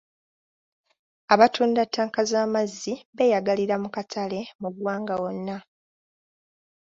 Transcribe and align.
Abatunda 1.33 1.81
ttanka 1.87 2.21
z'amazzi 2.31 2.93
beeyagalira 3.15 3.75
mu 3.83 3.89
katale 3.95 4.39
mu 4.61 4.67
ggwanga 4.73 5.13
wonna. 5.23 5.57